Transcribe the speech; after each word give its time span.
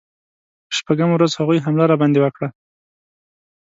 په 0.69 0.73
شپږمه 0.77 1.13
ورځ 1.15 1.31
هغوی 1.39 1.63
حمله 1.65 1.85
راباندې 1.91 2.19
وکړه. 2.21 2.47